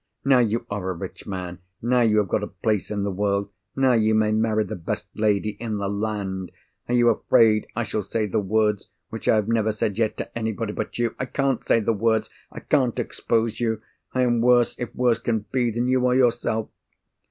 Now 0.25 0.39
you 0.39 0.65
are 0.71 0.89
a 0.89 0.95
rich 0.95 1.27
man, 1.27 1.59
now 1.79 2.01
you 2.01 2.17
have 2.17 2.27
got 2.27 2.41
a 2.41 2.47
place 2.47 2.89
in 2.89 3.03
the 3.03 3.11
world, 3.11 3.51
now 3.75 3.93
you 3.93 4.15
may 4.15 4.31
marry 4.31 4.63
the 4.63 4.75
best 4.75 5.05
lady 5.13 5.51
in 5.59 5.77
the 5.77 5.87
land—are 5.89 6.95
you 6.95 7.09
afraid 7.09 7.67
I 7.75 7.83
shall 7.83 8.01
say 8.01 8.25
the 8.25 8.39
words 8.39 8.89
which 9.11 9.27
I 9.27 9.35
have 9.35 9.47
never 9.47 9.71
said 9.71 9.99
yet 9.99 10.17
to 10.17 10.35
anybody 10.35 10.73
but 10.73 10.97
you? 10.97 11.13
I 11.19 11.25
can't 11.27 11.63
say 11.63 11.79
the 11.81 11.93
words! 11.93 12.31
I 12.51 12.61
can't 12.61 12.97
expose 12.97 13.59
you! 13.59 13.79
I 14.11 14.23
am 14.23 14.41
worse, 14.41 14.75
if 14.79 14.89
worse 14.95 15.19
can 15.19 15.45
be, 15.51 15.69
than 15.69 15.87
you 15.87 16.07
are 16.07 16.15
yourself." 16.15 16.71